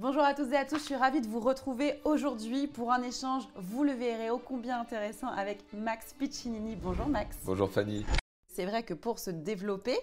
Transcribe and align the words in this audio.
Bonjour 0.00 0.22
à 0.22 0.32
tous 0.32 0.50
et 0.50 0.56
à 0.56 0.64
tous, 0.64 0.78
je 0.78 0.84
suis 0.84 0.96
ravie 0.96 1.20
de 1.20 1.26
vous 1.26 1.40
retrouver 1.40 2.00
aujourd'hui 2.04 2.66
pour 2.66 2.90
un 2.90 3.02
échange, 3.02 3.42
vous 3.54 3.84
le 3.84 3.92
verrez, 3.92 4.30
ô 4.30 4.38
combien 4.38 4.80
intéressant 4.80 5.28
avec 5.28 5.58
Max 5.74 6.14
Piccinini. 6.14 6.74
Bonjour 6.74 7.06
Max. 7.06 7.36
Bonjour 7.44 7.70
Fanny. 7.70 8.06
C'est 8.46 8.64
vrai 8.64 8.82
que 8.82 8.94
pour 8.94 9.18
se 9.18 9.28
développer, 9.28 9.98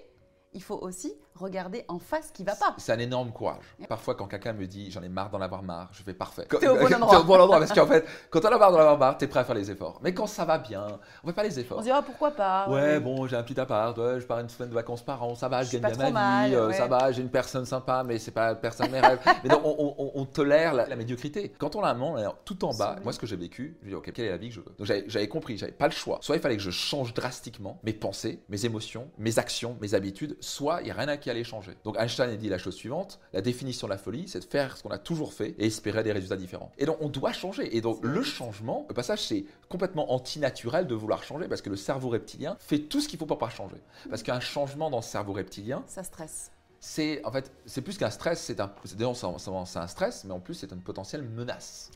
il 0.53 0.63
faut 0.63 0.77
aussi 0.81 1.13
regarder 1.35 1.85
en 1.87 1.99
face 1.99 2.29
ce 2.29 2.31
qui 2.33 2.43
va 2.43 2.55
pas. 2.55 2.73
C'est 2.79 2.91
un 2.91 2.97
énorme 2.97 3.31
courage. 3.31 3.63
Parfois, 3.87 4.15
quand 4.15 4.25
quelqu'un 4.27 4.53
me 4.53 4.65
dit 4.65 4.89
j'en 4.89 5.03
ai 5.03 5.09
marre 5.09 5.29
d'en 5.29 5.39
avoir 5.41 5.61
marre, 5.61 5.89
je 5.91 6.01
fais 6.01 6.15
parfait. 6.15 6.47
T'es 6.49 6.67
au 6.67 6.75
bon 6.75 6.91
endroit. 6.95 7.19
au 7.19 7.23
bon 7.25 7.39
endroit 7.39 7.59
parce 7.59 7.71
qu'en 7.73 7.85
fait, 7.85 8.05
quand 8.31 8.43
on 8.43 8.47
a 8.47 8.57
marre 8.57 8.71
d'en 8.71 8.79
avoir 8.79 8.97
marre, 8.97 9.17
t'es 9.19 9.27
prêt 9.27 9.41
à 9.41 9.43
faire 9.43 9.53
les 9.55 9.69
efforts. 9.69 9.99
Mais 10.01 10.13
quand 10.15 10.25
ça 10.25 10.45
va 10.45 10.57
bien, 10.57 10.87
on 11.23 11.27
fait 11.27 11.33
pas 11.33 11.43
les 11.43 11.59
efforts. 11.59 11.77
On 11.77 11.81
se 11.81 11.85
dira 11.85 12.01
pourquoi 12.01 12.31
pas. 12.31 12.67
Ouais, 12.69 12.99
bon, 12.99 13.27
j'ai 13.27 13.35
un 13.35 13.43
petit 13.43 13.59
appart, 13.59 13.95
ouais, 13.99 14.19
je 14.19 14.25
pars 14.25 14.39
une 14.39 14.49
semaine 14.49 14.69
de 14.69 14.73
vacances 14.73 15.03
par 15.03 15.21
an, 15.21 15.35
ça 15.35 15.47
va, 15.47 15.61
je, 15.61 15.71
Je 15.71 15.77
gagne 15.77 15.91
bien 15.95 15.97
ma 15.99 16.07
vie, 16.07 16.13
mal, 16.13 16.53
euh, 16.55 16.67
ouais. 16.69 16.73
ça 16.73 16.87
va, 16.87 17.11
j'ai 17.11 17.21
une 17.21 17.29
personne 17.29 17.65
sympa, 17.65 18.03
mais 18.03 18.17
c'est 18.17 18.31
pas 18.31 18.47
la 18.47 18.55
personne 18.55 18.89
mes 18.89 18.99
rêves. 18.99 19.19
Mais 19.43 19.49
donc, 19.49 19.61
on, 19.63 19.75
on- 19.77 19.95
on- 19.99 20.11
on 20.15 20.25
tolère 20.25 20.73
la, 20.73 20.87
la 20.87 20.95
médiocrité. 20.95 21.53
Quand 21.59 21.75
on 21.75 21.83
a 21.83 21.89
un 21.91 21.93
monde 21.93 22.19
tout 22.45 22.65
en 22.65 22.73
bas, 22.73 22.95
moi, 23.03 23.13
ce 23.13 23.19
que 23.19 23.27
j'ai 23.27 23.35
vécu, 23.35 23.77
je 23.83 23.89
dis, 23.89 23.95
ok, 23.95 24.11
quelle 24.11 24.25
est 24.25 24.29
la 24.31 24.37
vie 24.37 24.49
que 24.49 24.55
je 24.55 24.61
veux? 24.61 24.73
Donc, 24.77 24.87
j'avais 24.87 25.03
j'avais 25.07 25.27
compris, 25.27 25.57
j'avais 25.57 25.71
pas 25.71 25.85
le 25.87 25.93
choix. 25.93 26.17
Soit 26.21 26.35
il 26.37 26.41
fallait 26.41 26.57
que 26.57 26.63
je 26.63 26.71
change 26.71 27.13
drastiquement 27.13 27.79
mes 27.83 27.93
pensées, 27.93 28.41
mes 28.49 28.65
émotions, 28.65 29.11
mes 29.19 29.37
actions, 29.37 29.77
mes 29.81 29.93
habitudes, 29.93 30.35
soit 30.47 30.81
il 30.81 30.85
n'y 30.85 30.91
a 30.91 30.95
rien 30.95 31.07
à 31.07 31.17
qui 31.17 31.29
allait 31.29 31.43
changer. 31.43 31.73
Donc, 31.83 31.97
Einstein 31.99 32.29
a 32.29 32.35
dit 32.35 32.49
la 32.49 32.57
chose 32.57 32.75
suivante 32.75 33.19
la 33.33 33.41
définition 33.41 33.87
de 33.87 33.91
la 33.91 33.97
folie, 33.97 34.27
c'est 34.27 34.39
de 34.39 34.45
faire 34.45 34.77
ce 34.77 34.83
qu'on 34.83 34.89
a 34.89 34.97
toujours 34.97 35.33
fait 35.33 35.55
et 35.59 35.67
espérer 35.67 36.03
des 36.03 36.11
résultats 36.11 36.37
différents. 36.37 36.71
Et 36.77 36.85
donc, 36.85 36.97
on 37.01 37.09
doit 37.09 37.33
changer. 37.33 37.75
Et 37.75 37.81
donc, 37.81 37.99
le 38.01 38.23
changement, 38.23 38.85
le 38.89 38.93
passage, 38.93 39.21
c'est 39.27 39.45
complètement 39.69 40.11
antinaturel 40.13 40.87
de 40.87 40.95
vouloir 40.95 41.23
changer 41.23 41.47
parce 41.47 41.61
que 41.61 41.69
le 41.69 41.75
cerveau 41.75 42.09
reptilien 42.09 42.57
fait 42.59 42.79
tout 42.79 43.01
ce 43.01 43.07
qu'il 43.07 43.19
faut 43.19 43.25
pour 43.25 43.37
pas 43.37 43.49
changer. 43.49 43.77
Parce 44.09 44.23
qu'un 44.23 44.39
changement 44.39 44.89
dans 44.89 44.97
le 44.97 45.03
cerveau 45.03 45.33
reptilien, 45.33 45.83
Ça 45.87 46.03
stresse. 46.03 46.51
C'est 46.87 47.21
en 47.25 47.31
fait, 47.31 47.51
c'est 47.65 47.81
plus 47.81 47.97
qu'un 47.97 48.09
stress, 48.09 48.39
c'est 48.39 48.61
un, 48.61 48.71
c'est 48.85 49.77
un 49.77 49.87
stress, 49.87 50.23
mais 50.23 50.31
en 50.31 50.39
plus, 50.39 50.53
c'est 50.53 50.71
une 50.71 50.79
potentielle 50.79 51.21
menace. 51.21 51.91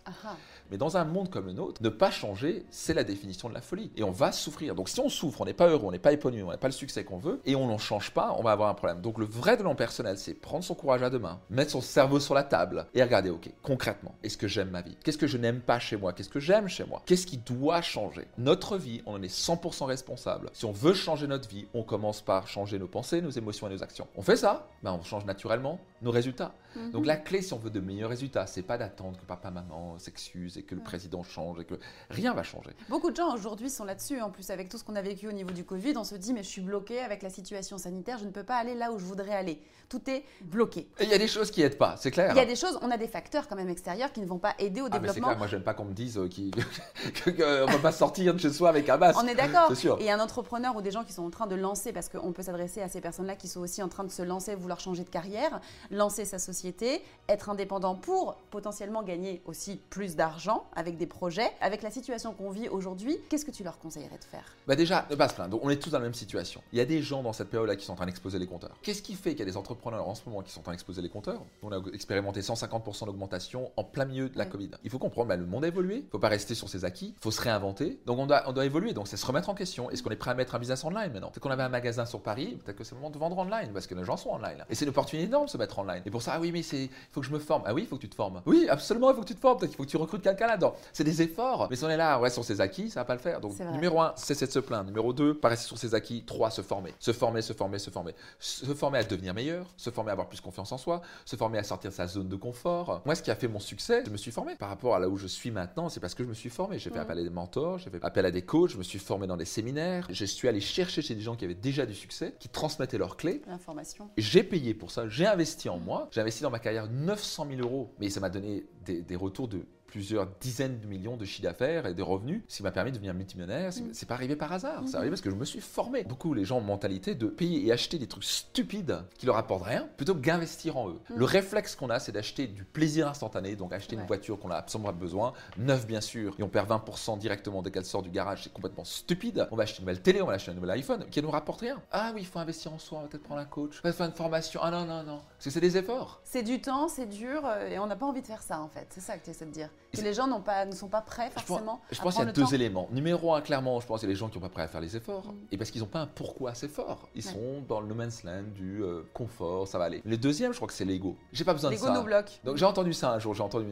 Mais 0.70 0.78
dans 0.78 0.98
un 0.98 1.06
monde 1.06 1.30
comme 1.30 1.46
le 1.46 1.54
nôtre, 1.54 1.82
ne 1.82 1.88
pas 1.88 2.12
changer, 2.12 2.66
c'est 2.72 2.94
la 2.94 3.06
définition 3.06 3.48
de 3.48 3.54
la 3.54 3.62
folie. 3.62 3.92
Et 3.96 4.04
on 4.04 4.12
va 4.12 4.34
souffrir. 4.34 4.76
Donc 4.76 4.90
si 4.90 5.00
on 5.00 5.08
souffre, 5.08 5.42
on 5.42 5.46
n'est 5.46 5.54
pas 5.54 5.70
heureux, 5.70 5.86
on 5.86 5.92
n'est 5.92 6.00
pas 6.00 6.12
épanoui, 6.12 6.44
on 6.44 6.50
n'a 6.50 6.58
pas 6.58 6.68
le 6.68 6.74
succès 6.74 7.06
qu'on 7.06 7.20
veut, 7.20 7.40
et 7.46 7.56
on 7.56 7.68
n'en 7.68 7.78
change 7.78 8.12
pas, 8.12 8.36
on 8.38 8.44
va 8.44 8.52
avoir 8.52 8.68
un 8.70 8.74
problème. 8.74 9.00
Donc 9.00 9.18
le 9.18 9.26
vrai 9.26 9.52
développement 9.52 9.76
personnel, 9.76 10.18
c'est 10.18 10.34
prendre 10.34 10.64
son 10.64 10.76
courage 10.76 11.04
à 11.04 11.10
deux 11.10 11.20
mains, 11.20 11.40
mettre 11.50 11.72
son 11.72 11.82
cerveau 11.82 12.20
sur 12.20 12.34
la 12.34 12.44
table 12.44 12.86
et 12.94 13.02
regarder, 13.02 13.30
ok, 13.30 13.50
concrètement, 13.64 14.16
est-ce 14.24 14.38
que 14.38 14.50
j'aime 14.50 14.72
ma 14.72 14.82
vie? 14.82 14.98
Qu'est-ce 15.04 15.18
que 15.18 15.28
je 15.28 15.38
n'aime 15.38 15.62
pas 15.62 15.80
chez 15.80 15.96
moi? 15.96 16.12
Qu'est-ce 16.12 16.30
que 16.30 16.42
j'aime 16.42 16.68
chez 16.68 16.84
moi? 16.84 17.02
Qu'est-ce 17.06 17.26
qui 17.26 17.38
doit 17.38 17.82
changer? 17.82 18.28
Notre 18.38 18.78
vie, 18.78 19.02
on 19.06 19.14
en 19.14 19.24
est 19.24 19.34
100% 19.34 19.86
responsable. 19.86 20.50
Si 20.52 20.66
on 20.66 20.74
veut 20.74 20.94
changer 20.94 21.28
notre 21.28 21.48
vie, 21.48 21.68
on 21.74 21.84
commence 21.84 22.22
par 22.22 22.48
changer 22.48 22.78
nos 22.78 22.88
pensées, 22.88 23.22
nos 23.22 23.30
émotions 23.30 23.68
et 23.68 23.72
nos 23.72 23.84
actions. 23.84 24.08
On 24.18 24.22
fait 24.22 24.36
ça, 24.36 24.68
ben 24.84 24.94
on 24.94 25.04
change 25.04 25.26
naturellement 25.26 25.80
nos 26.02 26.12
résultats. 26.12 26.54
Mhm. 26.76 26.92
Donc 26.92 27.06
la 27.06 27.18
clé, 27.18 27.42
si 27.42 27.54
on 27.54 27.58
veut 27.60 27.70
de 27.70 27.80
meilleurs 27.80 28.10
résultats, 28.10 28.48
c'est 28.48 28.62
pas 28.64 28.78
d'attendre 28.78 29.20
que 29.20 29.26
papa, 29.26 29.52
maman 29.52 30.00
s'excuse 30.00 30.58
et 30.58 30.64
que 30.64 30.74
le 30.74 30.80
Ouais. 30.82 30.86
président 30.86 31.22
change 31.24 31.60
et 31.60 31.66
que 31.66 31.76
rien 32.10 32.34
va 32.34 32.44
changer. 32.44 32.72
Beaucoup 32.90 33.12
de 33.12 33.16
gens 33.16 33.34
aujourd'hui 33.34 33.70
sont 33.70 33.84
là-dessus. 33.86 34.22
En 34.22 34.30
plus, 34.32 34.50
avec 34.50 34.70
tout 34.70 34.78
ce 34.78 34.84
qu'on 34.84 34.96
a 34.96 35.02
vécu 35.02 35.28
au 35.28 35.32
niveau 35.34 35.52
du 35.52 35.64
Covid, 35.66 35.94
on 35.98 36.04
se 36.04 36.16
dit 36.16 36.34
mais 36.34 36.44
je 36.44 36.48
suis 36.50 36.62
bloqué 36.62 37.00
avec 37.00 37.22
la 37.22 37.30
situation 37.30 37.78
sanitaire, 37.78 38.18
je 38.18 38.26
ne 38.26 38.32
peux 38.32 38.44
pas 38.44 38.56
aller 38.56 38.74
là 38.74 38.92
où 38.92 38.98
je 39.00 39.06
voudrais 39.06 39.36
aller. 39.36 39.62
Tout 39.90 40.10
est 40.10 40.24
bloqué. 40.42 40.88
Et 41.00 41.04
il 41.04 41.10
y 41.10 41.14
a 41.14 41.18
des 41.18 41.28
choses 41.28 41.52
qui 41.52 41.62
aident 41.62 41.78
pas, 41.78 41.96
c'est 41.98 42.12
clair. 42.12 42.32
Il 42.34 42.38
y 42.38 42.42
a 42.42 42.46
des 42.46 42.56
choses, 42.56 42.80
on 42.82 42.90
a 42.90 42.98
des 42.98 43.10
facteurs 43.10 43.48
quand 43.50 43.58
même 43.58 43.70
extérieurs 43.70 44.12
qui 44.14 44.22
ne 44.22 44.26
vont 44.26 44.40
pas 44.40 44.56
aider 44.58 44.80
au 44.82 44.86
ah 44.86 44.90
mais 44.94 45.00
développement. 45.00 45.28
clair, 45.28 45.38
moi 45.38 45.48
j'aime 45.48 45.64
pas 45.64 45.74
qu'on 45.74 45.86
me 45.86 45.94
dise 45.94 46.16
qu'on 46.16 47.32
peut 47.32 47.82
pas 47.82 47.92
sortir 47.92 48.34
de 48.34 48.40
chez 48.40 48.52
soi 48.52 48.70
avec 48.70 48.88
un 48.90 48.98
masque. 48.98 49.20
On 49.22 49.28
est 49.28 49.36
d'accord. 49.36 49.72
Et 50.00 50.10
un 50.10 50.20
entrepreneur 50.20 50.76
ou 50.76 50.82
des 50.82 50.92
gens 50.92 51.04
qui 51.04 51.14
sont 51.14 51.24
en 51.26 51.30
train 51.30 51.48
de 51.48 51.56
lancer, 51.56 51.92
parce 51.92 52.10
qu'on 52.10 52.32
peut 52.32 52.44
s'adresser 52.44 52.82
à 52.82 52.88
ces 52.88 53.02
personnes-là 53.02 53.36
qui 53.36 53.48
sont 53.48 53.60
aussi 53.60 53.84
en 53.84 53.90
train 53.90 54.04
de 54.06 54.12
se 54.12 54.22
lancer, 54.22 54.56
vouloir 54.72 54.80
changer 54.80 55.04
de 55.04 55.10
carrière, 55.10 55.60
lancer 55.90 56.24
sa 56.24 56.40
société, 56.40 57.02
être 57.28 57.50
indépendant 57.50 57.96
pour 57.96 58.36
potentiellement 58.52 59.04
gagner 59.04 59.42
aussi 59.46 59.80
plus 59.90 60.16
d'argent 60.16 60.66
avec 60.76 60.98
des 60.98 61.08
projets. 61.08 61.52
Avec 61.60 61.82
la 61.82 61.92
situation 61.92 62.34
qu'on 62.34 62.52
vit 62.52 62.70
aujourd'hui, 62.70 63.18
qu'est-ce 63.30 63.44
que 63.46 63.52
tu 63.52 63.64
leur 63.64 63.78
conseillerais 63.80 64.18
de 64.18 64.24
faire? 64.24 64.46
Bah 64.68 64.76
déjà, 64.78 65.06
ne 65.10 65.16
pas 65.16 65.28
se 65.28 65.34
plaindre. 65.36 65.60
On 65.62 65.70
est 65.70 65.76
tous 65.76 65.90
dans 65.90 65.98
la 66.00 66.06
même 66.06 66.14
situation. 66.14 66.62
Il 66.72 66.78
y 66.78 66.82
a 66.82 66.86
des 66.86 67.02
gens 67.02 67.22
dans 67.22 67.34
cette 67.34 67.50
période-là 67.50 67.76
qui 67.76 67.84
sont 67.86 67.92
en 67.94 67.96
train 67.98 68.06
d'exploser 68.06 68.40
les 68.40 68.48
compteurs. 68.48 68.78
Qu'est-ce 68.82 69.02
qui 69.02 69.16
fait 69.16 69.32
qu'il 69.32 69.40
y 69.40 69.44
a 69.44 69.46
des 69.46 69.58
entrepreneurs 69.58 70.08
en 70.08 70.16
ce 70.16 70.22
moment 70.28 70.42
qui 70.42 70.52
sont 70.52 70.62
en 70.62 70.64
train 70.64 70.72
d'exploser 70.72 71.02
les 71.02 71.10
compteurs? 71.10 71.42
On 71.64 71.72
a 71.74 71.80
expérimenté 71.94 72.40
150% 72.42 73.06
d'augmentation 73.08 73.72
en 73.76 73.84
plein 73.84 74.06
milieu 74.06 74.30
de 74.30 74.38
la 74.38 74.46
Ouais. 74.46 74.50
Covid. 74.50 74.72
Il 74.84 74.90
faut 74.90 75.00
comprendre, 75.00 75.28
bah, 75.30 75.36
le 75.36 75.46
monde 75.46 75.64
a 75.64 75.68
évolué. 75.68 75.98
Il 75.98 76.06
ne 76.06 76.10
faut 76.10 76.20
pas 76.20 76.28
rester 76.30 76.56
sur 76.56 76.68
ses 76.70 76.84
acquis. 76.86 77.14
Il 77.18 77.22
faut 77.22 77.32
se 77.32 77.42
réinventer. 77.42 78.00
Donc 78.06 78.20
on 78.20 78.26
doit, 78.26 78.44
on 78.48 78.54
doit 78.54 78.66
évoluer. 78.66 78.94
Donc 78.94 79.08
c'est 79.08 79.18
se 79.18 79.26
remettre 79.26 79.50
en 79.50 79.54
question. 79.54 79.90
Est-ce 79.92 80.02
qu'on 80.04 80.10
est 80.12 80.16
prêt 80.16 80.32
à 80.32 80.34
mettre 80.34 80.56
un 80.56 80.60
business 80.60 80.84
online 80.84 81.12
maintenant? 81.12 81.30
Peut-être 81.30 81.40
qu'on 81.44 81.52
avait 81.52 81.64
un 81.64 81.70
magasin 81.70 82.06
sur 82.06 82.22
Paris. 82.22 82.58
Peut-être 82.64 82.78
que 82.78 82.84
c'est 82.84 82.96
le 82.96 83.02
moment 83.02 83.10
de 83.12 83.18
vendre 83.18 83.38
online 83.38 83.72
parce 83.74 83.88
que 83.88 83.96
les 83.96 84.04
gens 84.04 84.18
sont 84.18 84.30
online. 84.30 84.61
Et 84.70 84.76
c'est 84.76 84.86
une 84.86 84.90
opportunité 84.90 85.28
énorme 85.28 85.46
de 85.46 85.50
se 85.50 85.58
mettre 85.58 85.78
online. 85.80 86.02
Et 86.06 86.12
pour 86.12 86.22
ça, 86.22 86.34
ah 86.36 86.40
oui, 86.40 86.52
mais 86.52 86.64
c'est, 86.64 86.84
il 86.84 86.90
faut 87.12 87.22
que 87.22 87.28
je 87.28 87.32
me 87.32 87.40
forme. 87.40 87.64
Ah 87.66 87.74
oui, 87.74 87.84
il 87.84 87.88
faut 87.88 87.96
que 87.96 88.02
tu 88.02 88.10
te 88.10 88.16
formes. 88.16 88.42
Oui, 88.46 88.68
absolument, 88.70 89.12
il 89.12 89.16
faut 89.16 89.22
que 89.22 89.28
tu 89.28 89.36
te 89.36 89.40
formes. 89.40 89.58
Peut-être 89.58 89.72
qu'il 89.72 89.78
faut 89.78 89.84
que 89.84 89.90
tu 89.90 89.98
recrutes 89.98 90.22
quelqu'un 90.22 90.48
là-dedans. 90.48 90.76
C'est 90.94 91.04
des 91.04 91.22
efforts. 91.22 91.68
Mais 91.70 91.76
si 91.76 91.84
on 91.84 91.90
est 91.90 91.98
là, 91.98 92.20
ouais, 92.20 92.30
sur 92.30 92.44
ses 92.44 92.62
acquis, 92.62 92.90
ça 92.90 93.02
va 93.02 93.06
pas 93.06 93.16
le 93.16 93.20
faire. 93.20 93.42
Donc 93.42 93.60
numéro 93.60 94.02
un, 94.02 94.14
cesser 94.16 94.48
de 94.48 94.52
se 94.52 94.60
plaindre. 94.60 94.86
Numéro 94.86 95.14
2, 95.14 95.36
pas 95.36 95.50
rester 95.50 95.68
sur 95.68 95.78
ses 95.78 95.96
acquis. 95.96 96.24
3, 96.26 96.52
se 96.52 96.62
former. 96.62 96.94
Se 97.00 97.14
former, 97.14 97.42
se 97.42 97.54
former, 97.54 97.80
se 97.80 97.90
former. 97.90 98.16
Se 98.40 98.74
former 98.74 99.00
à 99.00 99.04
devenir 99.04 99.34
meilleur, 99.34 99.66
se 99.78 99.90
former 99.90 100.10
à 100.10 100.14
avoir 100.14 100.28
plus 100.28 100.42
confiance 100.42 100.72
en 100.72 100.78
soi, 100.78 101.02
se 101.26 101.36
former 101.36 101.58
à 101.58 101.64
sortir 101.64 101.92
de 101.92 101.96
sa 101.96 102.08
zone 102.08 102.28
de 102.28 102.36
confort. 102.36 103.02
Moi, 103.06 103.16
ce 103.16 103.24
qui 103.24 103.32
a 103.32 103.36
fait 103.36 103.48
mon 103.48 103.60
succès, 103.60 104.04
je 104.06 104.12
me 104.12 104.18
suis 104.18 104.32
formé. 104.32 104.56
Par 104.56 104.70
rapport 104.70 104.96
à 104.96 105.00
là 105.00 105.10
où 105.10 105.18
je 105.18 105.28
suis 105.28 105.52
maintenant, 105.52 105.90
c'est 105.90 106.00
parce 106.00 106.16
que 106.16 106.24
je 106.24 106.30
me 106.30 106.34
suis 106.34 106.50
formé. 106.50 106.80
J'ai 106.80 106.90
fait 106.90 107.00
appel 107.00 107.20
à 107.20 107.24
des 107.24 107.30
mentors, 107.30 107.78
j'ai 107.80 107.90
fait 107.90 108.04
appel 108.04 108.26
à 108.26 108.32
des 108.32 108.42
coachs, 108.42 108.72
je 108.72 108.78
me 108.78 108.84
suis 108.84 109.00
formé 109.00 109.28
dans 109.28 109.38
des 109.38 109.46
séminaires. 109.46 110.08
Je 110.10 110.26
suis 110.26 110.48
allé 110.48 110.62
chercher 110.62 111.02
chez 111.02 111.16
des 111.16 111.22
gens 111.22 111.36
qui 111.36 111.46
avaient 111.46 111.54
déjà 111.54 111.86
du 111.86 111.96
succès, 111.96 112.36
qui 112.40 112.50
transmettaient 112.50 112.98
leurs 112.98 113.18
clés. 113.18 113.42
L'information. 113.48 114.10
J'ai 114.18 114.44
payé 114.52 114.74
pour 114.74 114.92
ça, 114.92 115.08
j'ai 115.08 115.26
investi 115.26 115.70
en 115.70 115.80
moi, 115.80 116.10
j'ai 116.12 116.20
investi 116.20 116.44
dans 116.44 116.50
ma 116.52 116.60
carrière 116.60 116.90
900 116.90 117.48
000 117.56 117.62
euros, 117.62 117.94
mais 118.00 118.10
ça 118.10 118.20
m'a 118.20 118.30
donné 118.30 118.66
des, 118.86 119.02
des 119.02 119.16
retours 119.16 119.48
de 119.48 119.66
plusieurs 119.92 120.26
dizaines 120.40 120.80
de 120.80 120.88
millions 120.88 121.18
de 121.18 121.26
chiffre 121.26 121.44
d'affaires 121.44 121.86
et 121.86 121.94
des 121.94 122.02
revenus, 122.02 122.42
ce 122.48 122.58
qui 122.58 122.64
m'a 122.64 122.72
permis 122.72 122.92
de 122.92 122.96
devenir 122.96 123.14
multimillionnaire. 123.14 123.74
C'est 123.74 123.82
Mm. 123.82 123.90
c'est 123.94 124.06
pas 124.08 124.14
arrivé 124.16 124.36
par 124.38 124.52
hasard, 124.54 124.82
Mhm. 124.82 124.88
c'est 124.88 124.96
arrivé 124.96 125.10
parce 125.12 125.22
que 125.22 125.30
je 125.30 125.36
me 125.36 125.44
suis 125.46 125.60
formé. 125.60 126.04
Beaucoup, 126.06 126.34
les 126.34 126.46
gens 126.46 126.58
ont 126.60 126.62
mentalité 126.62 127.14
de 127.14 127.28
payer 127.28 127.66
et 127.68 127.72
acheter 127.74 127.98
des 128.00 128.08
trucs 128.08 128.24
stupides 128.24 129.00
qui 129.18 129.26
leur 129.26 129.36
apportent 129.38 129.66
rien, 129.66 129.88
plutôt 129.98 130.16
que 130.16 130.20
d'investir 130.22 130.78
en 130.78 130.90
eux. 130.90 131.00
Mm. 131.10 131.16
Le 131.18 131.26
réflexe 131.26 131.76
qu'on 131.76 131.90
a, 131.90 132.00
c'est 132.00 132.14
d'acheter 132.14 132.48
du 132.48 132.64
plaisir 132.64 133.08
instantané, 133.10 133.56
donc 133.58 133.74
acheter 133.74 133.96
Ouais. 133.98 134.02
une 134.02 134.08
voiture 134.08 134.40
qu'on 134.40 134.50
a 134.50 134.56
absolument 134.56 134.94
besoin, 134.94 135.34
neuve 135.58 135.86
bien 135.86 136.00
sûr, 136.02 136.36
et 136.40 136.44
on 136.44 136.48
perd 136.50 136.70
20% 136.70 137.18
directement 137.18 137.62
dès 137.62 137.72
qu'elle 137.72 137.86
sort 137.86 138.02
du 138.02 138.10
garage, 138.12 138.44
c'est 138.44 138.54
complètement 138.54 138.86
stupide. 138.86 139.48
On 139.52 139.58
va 139.58 139.64
acheter 139.64 139.80
une 139.80 139.86
nouvelle 139.88 140.02
télé, 140.02 140.22
on 140.22 140.28
va 140.28 140.34
acheter 140.34 140.52
un 140.52 140.56
nouvel 140.56 140.72
iPhone 140.72 141.06
qui 141.12 141.20
ne 141.20 141.26
nous 141.26 141.32
rapporte 141.32 141.62
rien. 141.62 141.82
Ah 141.92 142.12
oui, 142.16 142.22
il 142.22 142.28
faut 142.28 142.40
investir 142.40 142.72
en 142.74 142.80
soi, 142.80 143.00
on 143.00 143.02
va 143.02 143.08
peut-être 143.10 143.24
prendre 143.24 143.42
un 143.42 143.46
coach, 143.46 143.82
on 143.84 143.88
va 143.88 143.94
faire 143.94 144.06
une 144.08 144.14
formation. 144.14 144.62
Ah 144.64 144.72
non, 144.72 144.86
non, 144.86 145.04
non. 145.04 145.18
Parce 145.34 145.46
que 145.46 145.50
c'est 145.50 145.60
des 145.60 145.76
efforts. 145.78 146.22
C'est 146.24 146.44
du 146.44 146.62
temps, 146.62 146.88
c'est 146.88 147.08
dur, 147.08 147.42
euh, 147.46 147.68
et 147.68 147.78
on 147.80 147.88
n'a 147.88 147.96
pas 147.98 148.06
envie 148.06 148.22
de 148.22 148.28
faire 148.28 148.42
ça 148.42 148.62
en 148.62 148.70
fait. 148.70 148.88
C'est 148.90 149.02
ça 149.02 149.18
que 149.18 149.26
tu 149.26 149.32
essaies 149.32 149.46
de 149.46 149.52
dire. 149.52 149.70
Que 149.94 150.00
les 150.02 150.14
gens 150.14 150.40
pas, 150.42 150.66
ne 150.66 150.72
sont 150.74 150.88
pas 150.88 151.02
prêts 151.02 151.30
forcément. 151.32 151.82
je 151.92 152.00
pense 152.02 152.16
qu'il 152.16 152.24
y 152.26 152.28
a 152.30 152.32
deux 152.32 152.44
temps. 152.44 152.48
éléments. 152.52 152.88
Numéro 152.92 153.34
un, 153.36 153.42
clairement, 153.42 153.80
je 153.82 153.88
pense 153.88 154.00
qu'il 154.00 154.08
y 154.08 154.12
a 154.12 154.14
les 154.14 154.18
gens 154.20 154.30
qui 154.30 154.38
n'ont 154.38 154.42
pas 154.42 154.50
prêt 154.50 154.64
à 154.64 154.68
faire 154.70 154.80
les 154.80 154.96
efforts. 154.96 155.26
Mm. 155.28 155.36
Et 155.52 155.58
parce 155.58 155.70
qu'ils 155.70 155.82
n'ont 155.82 155.88
pas 155.88 156.00
un 156.00 156.08
pourquoi 156.08 156.52
assez 156.52 156.70
fort. 156.70 157.10
Ils 157.14 157.26
Ouais. 157.26 157.34
sont 157.34 157.62
dans 157.68 157.82
le 157.82 157.88
no 157.88 157.96
man's 157.96 158.24
land 158.24 158.44
du 158.56 158.82
euh, 158.84 159.02
confort, 159.14 159.68
ça 159.68 159.78
va 159.78 159.84
aller. 159.86 160.02
Le 160.06 160.18
deuxième, 160.18 160.54
je 160.54 160.58
crois 160.58 160.68
que 160.70 160.74
c'est 160.74 160.86
l'ego. 160.86 161.18
J'ai 161.34 161.44
pas 161.44 161.54
besoin 161.54 161.70
L'ego 161.72 161.88
de 161.88 161.92
ça. 161.92 161.98
nous 161.98 162.04
bloque. 162.06 162.40
Donc 162.46 162.56
j'ai 162.56 162.66
entendu 162.66 162.94
ça 162.94 163.12
un 163.12 163.20
jour, 163.20 163.34
j'ai 163.34 163.44
entendu, 163.44 163.68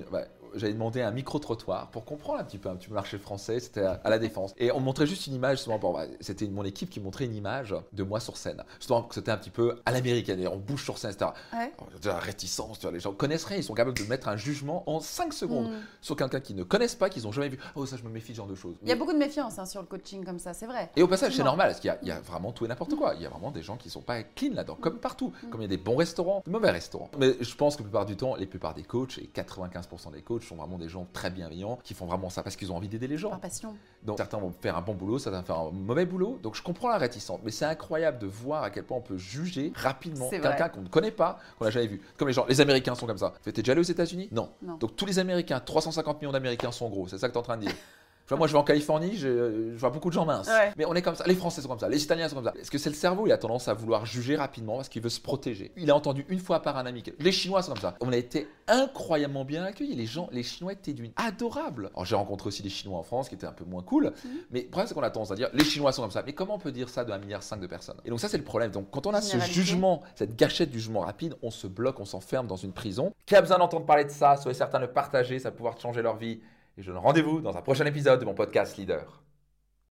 j'avais 0.56 0.74
demandé 0.74 1.02
un 1.02 1.12
micro-trottoir 1.12 1.90
pour 1.92 2.06
comprendre 2.06 2.40
un 2.40 2.44
petit 2.44 2.58
peu 2.58 2.70
un 2.70 2.76
petit 2.76 2.92
marché 2.92 3.18
français, 3.18 3.60
c'était 3.60 3.84
à, 3.84 4.02
à 4.04 4.10
la 4.10 4.20
défense. 4.20 4.54
Et 4.58 4.72
on 4.72 4.80
montrait 4.80 5.08
juste 5.08 5.28
une 5.28 5.34
image, 5.36 5.60
souvent, 5.60 5.80
bon, 5.80 5.96
ouais, 5.96 6.10
c'était 6.20 6.48
mon 6.48 6.64
équipe 6.64 6.90
qui 6.90 7.00
montrait 7.00 7.26
une 7.26 7.36
image 7.36 7.76
de 7.94 8.04
moi 8.04 8.20
sur 8.20 8.38
scène. 8.38 8.64
C'était 8.80 9.32
un 9.32 9.38
petit 9.38 9.50
peu 9.50 9.80
à 9.86 9.92
l'américaine, 9.92 10.48
on 10.48 10.58
bouge 10.58 10.84
sur 10.84 10.98
scène, 10.98 11.12
etc. 11.12 11.32
Ouais. 11.54 11.72
De 12.02 12.08
la 12.08 12.20
réticence, 12.20 12.80
tu 12.80 12.84
vois, 12.86 12.92
les 12.92 13.00
gens 13.00 13.14
connaissent 13.14 13.46
rien, 13.46 13.58
ils 13.58 13.64
sont 13.64 13.74
capables 13.74 13.98
de 13.98 14.04
mettre 14.04 14.28
un 14.28 14.38
jugement 14.38 14.84
en 14.90 15.00
5 15.00 15.34
secondes 15.34 15.70
Mm. 15.70 15.82
sur 16.02 16.16
quelqu'un 16.16 16.40
qu'ils 16.40 16.56
ne 16.56 16.64
connaissent 16.64 16.96
pas, 16.96 17.10
qu'ils 17.10 17.24
n'ont 17.24 17.32
jamais 17.32 17.50
vu. 17.50 17.60
Oh 17.76 17.86
ça 17.86 17.98
je 17.98 18.04
me 18.04 18.10
méfie 18.10 18.32
de 18.32 18.36
ce 18.36 18.38
genre 18.38 18.48
de 18.48 18.56
choses. 18.56 18.76
Il 18.82 18.90
y 18.90 18.92
a 18.92 18.96
beaucoup 18.96 19.14
de 19.14 19.18
méfiance 19.18 19.60
hein, 19.60 19.66
sur 19.66 19.82
le 19.82 19.88
coaching 19.88 20.24
comme 20.24 20.40
ça, 20.40 20.54
c'est 20.54 20.66
vrai. 20.66 20.90
Et 20.96 21.04
au 21.04 21.08
passage, 21.08 21.36
c'est 21.36 21.44
normal, 21.44 21.70
parce 21.70 21.80
qu'il 21.80 21.96
y 22.04 22.08
y, 22.08 22.12
a 22.12 22.20
vraiment 22.20 22.52
tout 22.52 22.66
et 22.66 22.68
n'importe 22.68 22.96
quoi. 22.96 23.14
Il 23.16 23.22
y 23.22 23.26
a 23.26 23.30
vraiment 23.30 23.52
des 23.52 23.62
gens 23.62 23.78
qui 23.78 23.90
sont 23.90 24.02
pas 24.02 24.24
clean 24.24 24.54
là-dedans, 24.54 24.78
comme 24.80 24.98
partout. 25.00 25.34
Mm. 25.44 25.50
Comme 25.50 25.62
il 25.62 25.64
y 25.64 25.68
a 25.68 25.70
des 25.70 25.78
bons 25.78 25.96
restaurants, 25.96 26.44
de 26.46 26.52
mauvais 26.52 26.72
restaurants. 26.72 27.10
Mais 27.18 27.36
je 27.40 27.56
pense 27.56 27.76
que 27.76 27.82
la 27.82 27.90
plupart 27.90 28.06
du 28.06 28.16
temps, 28.16 28.36
les 28.36 28.46
plupart 28.46 28.74
des 28.74 28.84
coachs, 28.84 29.18
et 29.18 29.30
95% 29.34 30.12
des 30.12 30.22
coachs, 30.22 30.39
sont 30.48 30.56
vraiment 30.56 30.78
des 30.78 30.90
gens 30.90 31.08
très 31.14 31.30
bienveillants, 31.30 31.80
qui 31.84 31.94
font 31.94 32.06
vraiment 32.06 32.30
ça 32.30 32.44
parce 32.44 32.56
qu'ils 32.56 32.72
ont 32.72 32.76
envie 32.76 32.88
d'aider 32.88 33.08
les 33.08 33.18
gens. 33.18 33.30
Par 33.30 33.40
passion. 33.40 33.76
Donc 34.04 34.18
certains 34.18 34.38
vont 34.38 34.52
faire 34.52 34.78
un 34.78 34.82
bon 34.82 34.94
boulot, 34.94 35.20
certains 35.20 35.40
vont 35.40 35.46
faire 35.46 35.60
un 35.60 35.72
mauvais 35.72 36.06
boulot. 36.06 36.40
Donc 36.42 36.56
je 36.56 36.64
comprends 36.64 36.90
la 36.90 36.98
réticence, 36.98 37.40
mais 37.44 37.52
c'est 37.52 37.66
incroyable 37.66 38.20
de 38.20 38.28
voir 38.28 38.64
à 38.64 38.70
quel 38.70 38.84
point 38.84 38.98
on 38.98 39.02
peut 39.02 39.18
juger 39.18 39.72
rapidement 39.76 40.30
quelqu'un 40.30 40.70
qu'on 40.70 40.82
ne 40.82 40.88
connaît 40.90 41.12
pas, 41.12 41.40
qu'on 41.58 41.66
n'a 41.66 41.72
jamais 41.72 41.88
vu. 41.88 42.02
Comme 42.18 42.28
les 42.28 42.34
gens, 42.34 42.46
les 42.48 42.62
Américains 42.62 42.96
sont 42.96 43.08
comme 43.08 43.18
ça. 43.18 43.34
T'es 43.44 43.52
déjà 43.52 43.74
allé 43.74 43.82
aux 43.82 43.84
États-Unis? 43.84 44.30
Non. 44.32 44.50
Non. 44.62 44.78
Donc 44.78 44.96
tous 44.96 45.06
les 45.06 45.20
Américains, 45.20 45.60
350 45.60 46.22
millions 46.22 46.32
d'Américains 46.32 46.72
sont 46.72 46.90
gros, 46.90 47.08
c'est 47.08 47.18
ça 47.18 47.28
que 47.28 47.34
tu 47.34 47.38
es 47.38 47.42
en 47.42 47.44
train 47.44 47.58
de 47.58 47.66
dire? 47.66 47.76
vois, 48.30 48.38
moi, 48.38 48.48
je 48.48 48.54
vais 48.54 48.60
en 48.60 48.64
Californie, 48.64 49.18
je, 49.18 49.72
je 49.74 49.78
vois 49.80 49.90
beaucoup 49.90 50.10
de 50.10 50.14
gens 50.14 50.26
minces. 50.26 50.48
Ouais. 50.48 50.72
Mais 50.78 50.86
on 50.86 50.94
est 50.94 51.02
comme 51.02 51.16
ça. 51.16 51.26
Les 51.26 51.36
Français 51.36 51.62
sont 51.62 51.68
comme 51.68 51.80
ça. 51.80 51.90
Les 51.90 52.04
Italiens 52.04 52.30
sont 52.30 52.36
comme 52.36 52.46
ça. 52.46 52.54
Est-ce 52.60 52.72
que 52.72 52.78
c'est 52.78 52.90
le 52.90 52.96
cerveau 52.96 53.26
Il 53.28 53.32
a 53.32 53.38
tendance 53.38 53.68
à 53.68 53.74
vouloir 53.74 54.06
juger 54.06 54.36
rapidement 54.36 54.78
parce 54.78 54.90
qu'il 54.90 55.02
veut 55.02 55.10
se 55.10 55.20
protéger? 55.20 55.72
Il 55.78 55.90
a 55.92 55.96
entendu 55.96 56.26
une 56.30 56.40
fois 56.40 56.62
par 56.62 56.78
un 56.78 56.86
ami. 56.86 57.04
que 57.04 57.12
Les 57.20 57.32
Chinois 57.32 57.62
sont 57.62 57.74
comme 57.74 57.82
ça. 57.82 57.96
On 58.02 58.12
a 58.12 58.18
été 58.18 58.48
incroyablement 58.68 59.46
bien 59.46 59.64
accueillis. 59.64 59.96
Les 59.96 60.06
gens, 60.06 60.30
les 60.32 60.44
Chinois 60.44 60.74
étaient 60.74 60.94
d'une 60.94 61.12
adorable. 61.16 61.90
Alors, 61.94 62.06
j'ai 62.06 62.16
rencontré 62.16 62.48
aussi 62.48 62.62
des 62.62 62.70
Chinois 62.70 63.00
en 63.00 63.04
France 63.04 63.30
qui 63.30 63.36
étaient 63.36 63.48
un 63.48 63.52
peu 63.52 63.66
moins 63.66 63.82
cool. 63.82 64.14
Mais 64.52 64.62
le 64.62 64.68
problème, 64.68 64.88
c'est 64.88 64.94
qu'on 64.94 65.02
a 65.02 65.10
tendance 65.10 65.32
à 65.32 65.36
dire 65.36 65.50
les 65.54 65.64
Chinois 65.64 65.92
sont 65.92 66.02
comme 66.02 66.12
ça. 66.12 66.24
Mais 66.26 66.34
comment 66.34 66.56
on 66.56 66.60
peut 66.60 66.72
dire 66.72 66.90
ça 66.90 67.04
de 67.04 67.12
1,5 67.12 67.20
milliard 67.22 67.42
de 67.60 67.68
personnes? 67.68 67.98
Et 68.06 68.10
donc, 68.10 68.20
ça, 68.20 68.28
c'est 68.28 68.38
le 68.38 68.44
problème. 68.44 68.72
Donc, 68.72 68.90
quand 68.92 69.08
on 69.08 69.14
a 69.14 69.22
ce 69.22 69.38
jugement, 69.40 70.02
cette 70.16 70.36
gâchette 70.36 70.70
du 70.70 70.80
jugement 70.80 71.02
rapide, 71.02 71.36
on 71.42 71.52
se 71.52 71.68
bloque, 71.68 72.00
on 72.00 72.06
s'enferme 72.06 72.48
dans 72.48 72.56
une 72.56 72.74
prison. 72.74 73.14
Qui 73.26 73.36
a 73.36 73.42
besoin 73.42 73.58
d'entendre 73.58 73.86
parler 73.86 74.06
de 74.06 74.12
ça? 74.12 74.38
Soyez 74.38 74.58
certain 74.58 74.80
de 74.80 74.86
le 74.86 74.92
partager, 74.92 75.40
ça 75.40 75.50
va 75.50 75.56
pouvoir 75.56 75.80
changer 75.80 76.02
leur 76.02 76.18
vie. 76.18 76.40
Et 76.80 76.82
je 76.82 76.92
donne 76.92 77.02
rendez-vous 77.02 77.42
dans 77.42 77.58
un 77.58 77.62
prochain 77.62 77.86
épisode 77.86 78.22
de 78.22 78.26
mon 78.26 78.34
podcast 78.34 78.78
Leader. 78.78 79.22